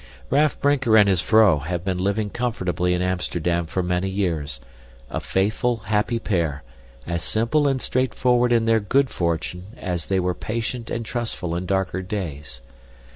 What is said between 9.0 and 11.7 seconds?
fortune as they were patient and trustful in